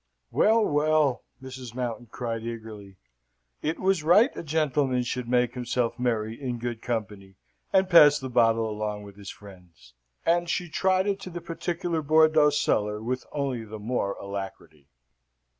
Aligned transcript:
"Well, 0.31 0.65
well!" 0.65 1.21
Mrs. 1.43 1.75
Mountain 1.75 2.07
cried 2.09 2.41
eagerly; 2.41 2.95
"it 3.61 3.79
was 3.79 4.01
right 4.01 4.35
a 4.35 4.41
gentleman 4.41 5.03
should 5.03 5.29
make 5.29 5.53
himself 5.53 5.99
merry 5.99 6.41
in 6.41 6.57
good 6.57 6.81
company, 6.81 7.35
and 7.71 7.87
pass 7.87 8.17
the 8.17 8.27
bottle 8.27 8.67
along 8.67 9.03
with 9.03 9.15
his 9.15 9.29
friends." 9.29 9.93
And 10.25 10.49
she 10.49 10.69
trotted 10.69 11.19
to 11.19 11.29
the 11.29 11.39
particular 11.39 12.01
Bordeaux 12.01 12.49
cellar 12.49 12.99
with 12.99 13.27
only 13.31 13.63
the 13.63 13.77
more 13.77 14.13
alacrity. 14.19 14.87